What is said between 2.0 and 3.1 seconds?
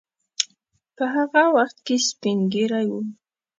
سپین ږیری وو.